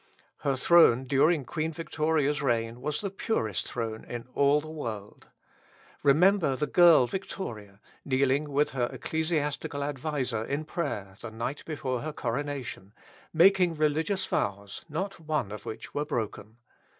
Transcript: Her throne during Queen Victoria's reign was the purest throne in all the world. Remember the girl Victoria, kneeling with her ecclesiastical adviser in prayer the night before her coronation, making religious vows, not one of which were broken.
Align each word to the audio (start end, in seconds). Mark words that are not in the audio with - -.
Her 0.37 0.55
throne 0.55 1.03
during 1.05 1.45
Queen 1.45 1.71
Victoria's 1.71 2.41
reign 2.41 2.81
was 2.81 3.01
the 3.01 3.11
purest 3.11 3.67
throne 3.67 4.03
in 4.03 4.25
all 4.33 4.59
the 4.59 4.67
world. 4.67 5.27
Remember 6.01 6.55
the 6.55 6.65
girl 6.65 7.05
Victoria, 7.05 7.79
kneeling 8.03 8.49
with 8.51 8.71
her 8.71 8.89
ecclesiastical 8.91 9.83
adviser 9.83 10.43
in 10.43 10.65
prayer 10.65 11.17
the 11.19 11.29
night 11.29 11.63
before 11.65 12.01
her 12.01 12.13
coronation, 12.13 12.93
making 13.31 13.75
religious 13.75 14.25
vows, 14.25 14.85
not 14.89 15.19
one 15.19 15.51
of 15.51 15.67
which 15.67 15.93
were 15.93 16.05
broken. 16.05 16.57